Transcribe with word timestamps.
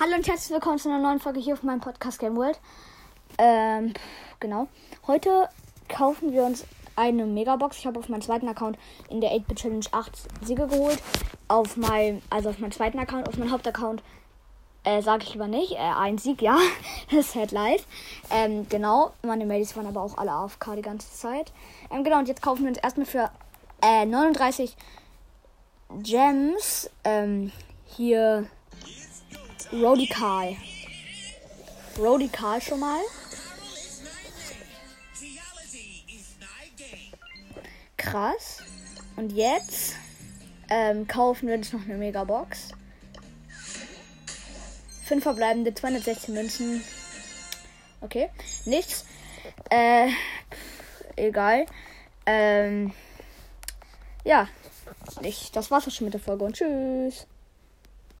Hallo 0.00 0.14
und 0.14 0.28
herzlich 0.28 0.52
willkommen 0.52 0.78
zu 0.78 0.88
einer 0.88 1.00
neuen 1.00 1.18
Folge 1.18 1.40
hier 1.40 1.54
auf 1.54 1.64
meinem 1.64 1.80
Podcast 1.80 2.20
Game 2.20 2.36
World. 2.36 2.60
Ähm, 3.36 3.94
genau. 4.38 4.68
Heute 5.08 5.48
kaufen 5.88 6.32
wir 6.32 6.44
uns 6.44 6.64
eine 6.94 7.26
Megabox. 7.26 7.78
Ich 7.78 7.86
habe 7.86 7.98
auf 7.98 8.08
meinem 8.08 8.22
zweiten 8.22 8.46
Account 8.46 8.78
in 9.10 9.20
der 9.20 9.32
8-Bit 9.32 9.58
Challenge 9.58 9.84
8 9.90 10.46
Siege 10.46 10.68
geholt. 10.68 11.02
Auf 11.48 11.76
meinem, 11.76 12.22
also 12.30 12.50
auf 12.50 12.60
meinem 12.60 12.70
zweiten 12.70 13.00
Account, 13.00 13.28
auf 13.28 13.38
meinem 13.38 13.50
Hauptaccount, 13.50 14.04
äh, 14.84 15.02
sage 15.02 15.24
ich 15.24 15.32
lieber 15.32 15.48
nicht. 15.48 15.72
Äh, 15.72 15.78
ein 15.78 16.16
Sieg, 16.16 16.42
ja. 16.42 16.56
das 17.10 17.30
ist 17.30 17.34
halt 17.34 17.50
live. 17.50 17.84
Ähm, 18.30 18.68
genau. 18.68 19.10
Meine 19.22 19.46
Mails 19.46 19.76
waren 19.76 19.88
aber 19.88 20.02
auch 20.02 20.16
alle 20.16 20.30
AFK 20.30 20.76
die 20.76 20.82
ganze 20.82 21.10
Zeit. 21.10 21.52
Ähm, 21.90 22.04
genau, 22.04 22.20
und 22.20 22.28
jetzt 22.28 22.42
kaufen 22.42 22.62
wir 22.62 22.68
uns 22.68 22.78
erstmal 22.78 23.06
für 23.06 23.30
äh, 23.82 24.06
39 24.06 24.76
Gems. 26.04 26.88
Ähm, 27.02 27.50
hier 27.84 28.46
Rodikal. 29.72 30.56
Rodikal 31.98 32.60
schon 32.60 32.80
mal. 32.80 33.00
Krass. 37.96 38.62
Und 39.16 39.32
jetzt 39.32 39.96
ähm, 40.70 41.06
kaufen 41.06 41.48
wir 41.48 41.54
uns 41.54 41.72
noch 41.72 41.82
eine 41.82 41.96
Megabox. 41.96 42.70
Fünf 45.04 45.22
verbleibende, 45.22 45.74
216 45.74 46.34
Münzen. 46.34 46.84
Okay, 48.00 48.30
nichts. 48.64 49.04
Äh, 49.70 50.10
egal. 51.16 51.66
Ähm, 52.26 52.92
ja, 54.24 54.48
ich, 55.22 55.50
das 55.52 55.70
war's 55.70 55.88
auch 55.88 55.90
schon 55.90 56.06
mit 56.06 56.14
der 56.14 56.20
Folge 56.20 56.44
und 56.44 56.56
tschüss. 56.56 57.26